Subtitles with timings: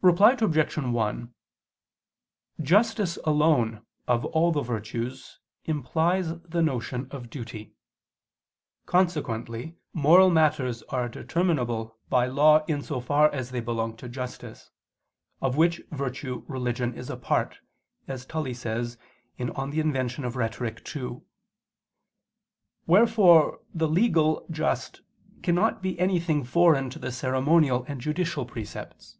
[0.00, 0.74] Reply Obj.
[0.76, 1.34] 1:
[2.62, 7.74] Justice alone, of all the virtues, implies the notion of duty.
[8.86, 14.70] Consequently moral matters are determinable by law in so far as they belong to justice:
[15.42, 17.58] of which virtue religion is a part,
[18.06, 18.98] as Tully says
[19.36, 20.18] (De Invent.
[20.96, 21.10] ii).
[22.86, 25.00] Wherefore the legal just
[25.42, 29.16] cannot be anything foreign to the ceremonial and judicial precepts.